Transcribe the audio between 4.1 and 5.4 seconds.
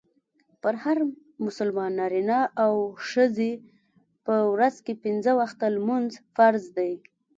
په ورځ کي پنځه